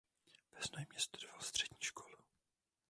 Ve 0.55 0.61
Znojmě 0.61 0.99
studoval 0.99 1.41
střední 1.41 1.77
školu. 1.81 2.17